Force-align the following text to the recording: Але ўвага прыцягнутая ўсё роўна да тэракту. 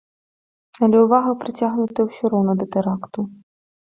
Але 0.85 0.97
ўвага 1.01 1.31
прыцягнутая 1.43 2.05
ўсё 2.07 2.23
роўна 2.35 2.53
да 2.61 2.65
тэракту. 2.77 3.19